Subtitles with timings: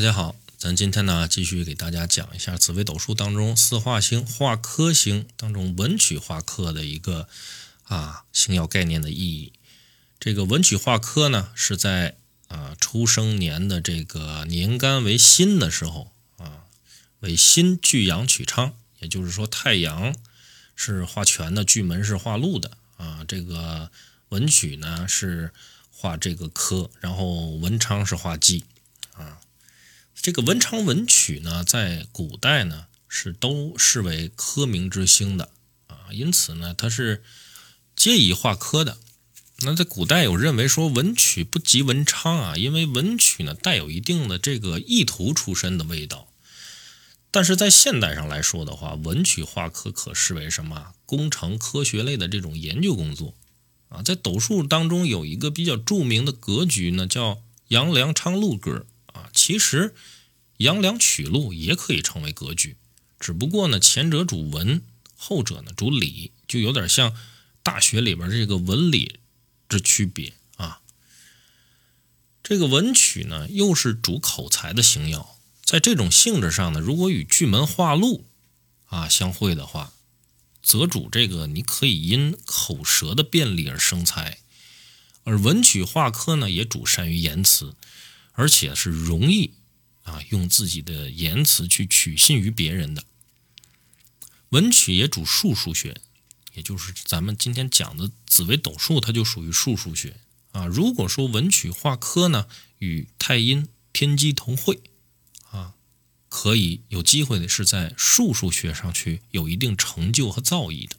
[0.00, 7.28] 大家好，咱今天呢继续给大家讲一下紫微斗数当中四化星、化科星当中文曲化科的一个
[7.82, 9.52] 啊星耀概念的意义。
[10.18, 12.16] 这个文曲化科呢是在
[12.48, 16.64] 啊出生年的这个年干为辛的时候啊，
[17.18, 20.16] 为辛巨阳曲昌，也就是说太阳
[20.74, 23.22] 是化权的，巨门是化禄的啊。
[23.28, 23.90] 这个
[24.30, 25.52] 文曲呢是
[25.90, 28.64] 化这个科，然后文昌是化忌
[29.12, 29.38] 啊。
[30.22, 35.48] 这个文昌文曲呢，在古代呢是都视为科名之星的
[35.86, 37.22] 啊，因此呢它是
[37.96, 38.98] 皆宜化科的。
[39.62, 46.28] 那在古代有认为说文曲不及文昌啊，因为文曲呢带有一定的这个意图出身的味道。
[47.30, 53.34] 但是在现代上来说的话，文曲化科可视为什么工程科学类的这种研究工作
[53.88, 54.02] 啊。
[54.02, 58.84] 在斗数当中有一个比较著名的格局呢，叫阳梁昌禄格。
[59.12, 59.92] 啊，其实
[60.60, 62.76] 杨梁曲路也可以成为格局，
[63.18, 64.82] 只不过呢，前者主文，
[65.16, 67.16] 后者呢主理，就有点像
[67.62, 69.20] 大学里边这个文理
[69.70, 70.82] 之区别啊。
[72.42, 78.26] 这个文曲呢，又是主口才的星耀，在这种性质上呢，如果与巨门化禄
[78.84, 79.94] 啊相会的话，
[80.62, 84.40] 则主这个你可以因口舌的便利而生财，
[85.24, 87.74] 而文曲化科呢，也主善于言辞。
[88.32, 89.52] 而且是容易
[90.02, 93.04] 啊，用自己的言辞去取信于别人的。
[94.48, 96.00] 文曲也主数数学，
[96.54, 100.16] 也就是咱们今天讲的紫微斗数，它就属于数数学
[100.52, 100.66] 啊。
[100.66, 104.80] 如果说文曲化科呢，与太阴天机同会
[105.50, 105.74] 啊，
[106.28, 110.96] 可以有机会的是在数数学上去有一定成就和造诣的。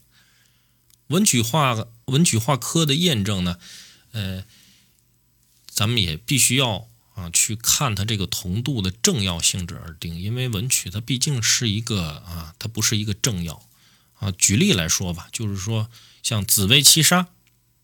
[1.07, 3.57] 文曲化文曲化科的验证呢，
[4.11, 4.45] 呃，
[5.67, 6.87] 咱们也必须要。
[7.13, 13.67] 啊，去看它这个同度的正要性质而定，因为文曲它毕竟是一个啊，它不是一个正要
[14.13, 14.31] 啊。
[14.31, 15.89] 举例来说吧，就是说
[16.23, 17.27] 像紫薇七杀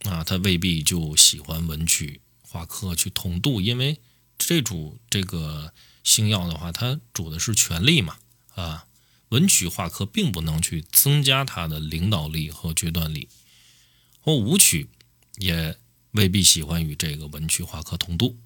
[0.04, 4.00] 啊，他未必就喜欢文曲化科去同度，因为
[4.38, 8.18] 这主这个星耀的话，它主的是权力嘛
[8.56, 8.86] 啊。
[9.30, 13.28] 文曲化科并不能去增加他的领导力和决断力，
[14.22, 14.88] 或武曲
[15.36, 15.78] 也
[16.12, 18.38] 未必喜欢与这个文曲化科同度。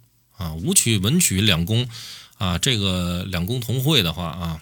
[0.41, 1.87] 啊，武曲文曲两宫，
[2.39, 4.61] 啊，这个两宫同会的话啊，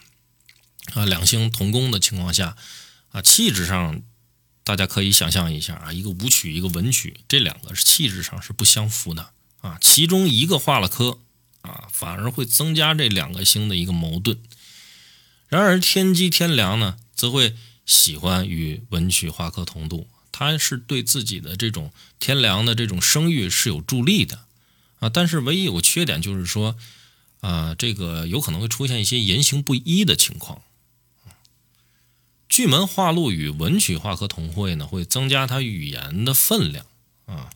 [0.94, 2.58] 啊，两星同宫的情况下，
[3.12, 4.02] 啊，气质上
[4.66, 9.32] 大家可以想象一下啊，一个武曲，一个文曲，这两个是气质上是不相符的
[9.62, 9.78] 啊。
[9.80, 11.20] 其中一个化了科
[11.62, 14.38] 啊，反而会增加这两个星的一个矛盾。
[15.48, 24.49] 然而天机天梁呢，则会喜欢与文曲化科同度，他是对自己的这种天梁的这种声誉是有助力的。
[25.00, 26.76] 啊，但是唯一有个缺点就是说，
[27.40, 30.62] 啊，这个有可能会出现一些言行不一的情况。
[32.50, 36.86] 巨门化禄与文曲化科同会呢，会增加他语言的分量
[37.26, 37.50] 啊。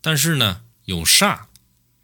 [0.00, 1.44] 但是呢，有煞，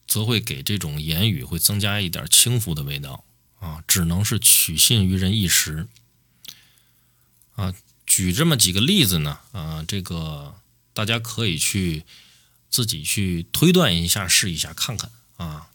[0.06, 3.25] 则会给这种言语会增加一点轻浮的味道
[3.59, 5.89] 啊，只能是取信于人一时。
[7.56, 7.75] 啊，
[8.06, 10.54] 举这么几个例子呢，啊，这个
[10.93, 12.04] 大家可以去。
[12.72, 15.69] 自己去推断一下，试一下看看啊。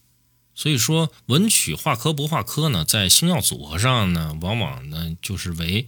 [0.55, 5.85] 所以说，文曲化科不化科呢，在星耀组合上呢，往往呢就是为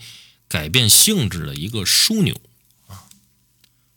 [0.48, 2.40] 改变性质的一个枢纽
[2.86, 3.10] 啊。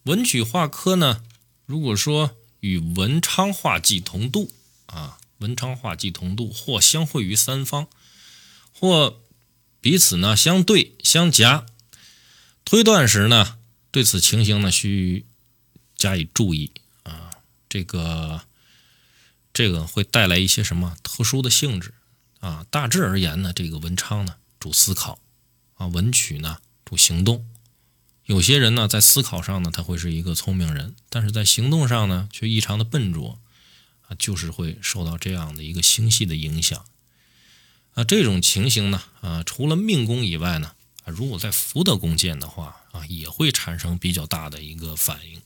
[0.05, 1.23] 文曲化科呢，
[1.67, 4.51] 如果说与文昌化忌同度
[4.87, 7.87] 啊，文昌化忌同度，或相会于三方，
[8.73, 9.21] 或
[9.83, 11.67] 彼此呢相对相夹，
[12.65, 13.59] 推断时呢，
[13.91, 15.27] 对此情形呢需
[15.99, 16.73] 加以注意。
[17.73, 18.43] 这个
[19.55, 21.95] 这个会带来一些什么特殊的性质
[22.41, 22.67] 啊？
[22.69, 25.19] 大致而言呢，这个文昌呢主思考
[25.77, 27.49] 啊，文曲呢主行动。
[28.27, 33.41] 有些人呢在思考上呢，他会是一个聪明人，但是在行动上呢却异常的笨拙
[34.03, 36.85] 啊，就是会受到这样的一个星系的影响
[37.95, 38.05] 啊。
[38.05, 40.73] 这种情形呢啊，除了命宫以外呢
[41.05, 45.41] 啊，如果在福德宫见的话啊，也会产生比较大的一个反应。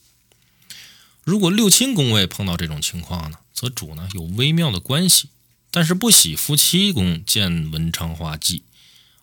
[1.26, 5.28] 如果六亲宫位碰到这种情况呢，则主呢有微妙的关系，
[5.72, 8.62] 但是不喜夫妻宫见文昌化忌，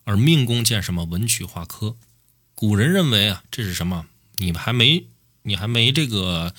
[0.04, 1.96] 而命宫见什么文曲化科。
[2.56, 4.06] 古人认为啊，这是什么？
[4.36, 5.06] 你们还没
[5.44, 6.54] 你还没这个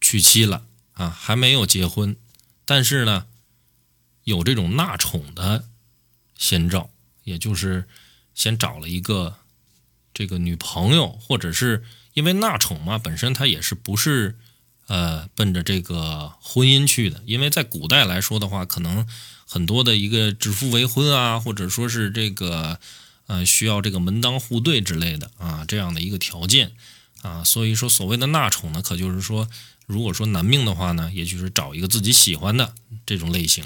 [0.00, 2.14] 娶妻了啊，还没有结婚，
[2.64, 3.26] 但是呢，
[4.22, 5.64] 有这种纳宠的
[6.38, 6.90] 先兆，
[7.24, 7.88] 也就是
[8.36, 9.38] 先找了一个
[10.14, 11.82] 这个女朋友，或者是
[12.14, 14.38] 因为纳宠嘛，本身它也是不是。
[14.90, 19.06] 呃奔着这个婚姻去的，因为在古代来说的话，可能
[19.46, 22.80] 很多的一个指腹为婚啊，或者说是这个
[23.28, 26.72] 呃需要这个门当户对之类的啊这样的一个条件
[27.22, 29.48] 啊，所以说所谓的纳宠呢，可就是说，
[29.86, 32.74] 如果说男命的话呢，也就是找一个自己喜欢的
[33.06, 33.64] 这种类型。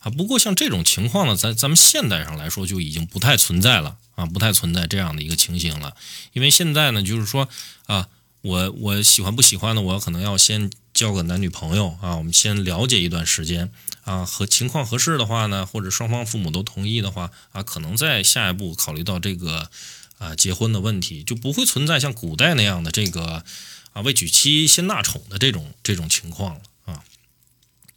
[0.00, 5.94] 啊，不过像这种情况呢，在咱们现代上来说就已经不太存在了啊，不太存在这样的一个情形了。
[6.32, 7.50] 因为现在呢，就是说
[7.84, 8.08] 啊，
[8.42, 13.70] 我我喜欢不喜欢的，我可能要先交个男女朋友啊，我们先了解一段时间
[14.04, 19.70] 啊，和情况合适的话呢，或者双方父母都同意的话啊，可能在下一步考虑到这个
[20.18, 23.44] 啊结婚的问题，就不会存在像古代那样的这个
[23.92, 27.04] 啊未娶妻先纳宠的这种这种情况了啊。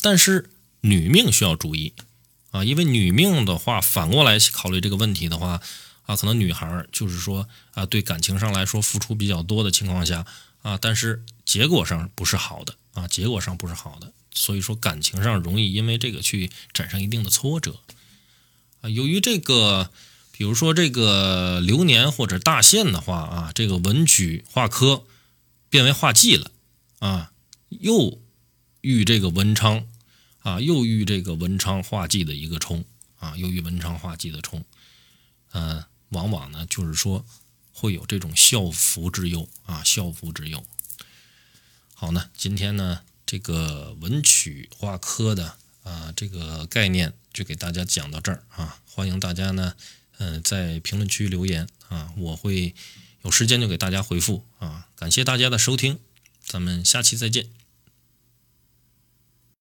[0.02, 0.50] 但是。
[0.86, 1.94] 女命需要注意
[2.52, 5.62] 啊，因为女命的话，反过来考虑这个问题的话
[6.06, 10.26] 啊，可能女孩就是说啊，对感情上来说付出比较多的情况下
[10.62, 17.80] 啊，但是结果上不是好的啊，结果上不是好的，所以说感情上容易因为这个去产生一定的挫折
[18.82, 18.90] 啊。
[18.90, 19.92] 由于这个，
[20.32, 25.06] 比如说这个流年或者大限的话啊，这个文曲化科
[25.70, 26.52] 变为化忌了
[27.00, 27.32] 啊，
[27.70, 28.22] 又
[28.82, 29.86] 遇这个文昌。
[30.44, 32.84] 啊，又遇这个文昌化忌的一个冲
[33.18, 34.66] 啊，又遇文昌化忌的冲，
[35.54, 37.26] 嗯，往往呢就是说
[37.72, 40.64] 会有这种校服之忧啊，校服之忧。
[41.94, 49.76] 好呢，今天呢这个文曲化科的啊这个概念就给大家讲到这儿啊，欢迎大家呢
[50.18, 52.76] 嗯在评论区留言啊，我会
[53.24, 56.00] 有时间就给大家回复啊，感谢大家的收听，
[56.46, 57.63] 咱们下期再见。